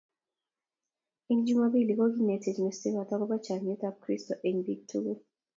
[1.29, 5.19] Eng jumambili kokinetech mestowot akobo chamnyet ab kristo eng biik tukul